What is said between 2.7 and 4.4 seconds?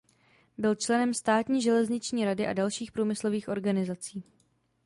průmyslových organizací.